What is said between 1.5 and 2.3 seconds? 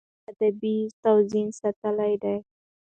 ساتلی